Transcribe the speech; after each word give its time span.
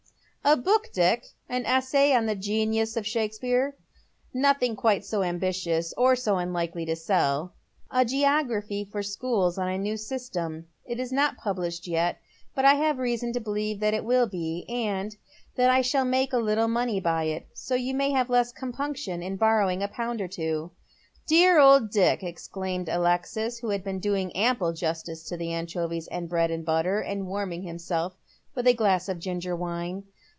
"A 0.51 0.57
book, 0.57 0.89
Dick. 0.91 1.23
An 1.47 1.67
essay 1.67 2.13
on 2.15 2.25
the 2.25 2.33
genius 2.35 2.97
of 2.97 3.05
Shakespeare 3.05 3.75
1 4.31 4.41
""Nothing 4.41 4.75
so 5.03 5.21
ambitious, 5.21 5.93
or 5.95 6.15
so 6.15 6.37
unlikely 6.39 6.83
to 6.87 6.95
sell. 6.95 7.53
A 7.91 8.03
geography 8.03 8.83
for 8.83 9.03
schools, 9.03 9.59
on 9.59 9.67
a 9.69 9.77
new 9.77 9.95
system. 9.97 10.65
It 10.83 10.99
is 10.99 11.11
not 11.11 11.37
published 11.37 11.85
yet, 11.85 12.17
but 12.55 12.65
1 12.65 12.75
have 12.77 12.97
reason 12.97 13.31
to 13.33 13.39
believe 13.39 13.79
that 13.81 13.93
it 13.93 14.03
will 14.03 14.25
be, 14.25 14.65
and 14.67 15.15
that 15.57 15.69
I 15.69 15.81
shall 15.81 16.05
make 16.05 16.33
a 16.33 16.39
little 16.39 16.67
money 16.67 16.99
by 16.99 17.25
it. 17.25 17.47
So 17.53 17.75
you 17.75 17.93
may 17.93 18.09
have 18.09 18.27
less 18.27 18.51
compunction 18.51 19.21
in 19.21 19.35
borrowing 19.35 19.83
a 19.83 19.87
pound 19.87 20.21
or 20.21 20.27
two."" 20.27 20.71
Dear 21.27 21.59
old 21.59 21.91
Dick 21.91 22.23
1" 22.23 22.27
exclaims 22.29 22.89
Alexis, 22.89 23.59
who 23.59 23.69
has 23.69 23.81
been 23.83 23.99
doing 23.99 24.35
ample 24.35 24.73
justice 24.73 25.21
to 25.25 25.37
the 25.37 25.53
anchovies 25.53 26.07
and 26.07 26.27
bread 26.27 26.49
and 26.49 26.65
butter, 26.65 26.99
and 26.99 27.27
warming 27.27 27.61
him 27.61 27.77
self 27.77 28.15
with 28.55 28.65
a 28.65 28.73
glass 28.73 29.07
of 29.07 29.19
ginger 29.19 29.55
wine. 29.55 30.03